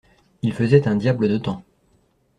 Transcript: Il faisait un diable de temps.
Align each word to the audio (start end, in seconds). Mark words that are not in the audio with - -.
Il 0.41 0.51
faisait 0.53 0.87
un 0.87 0.95
diable 0.95 1.29
de 1.29 1.37
temps. 1.37 1.63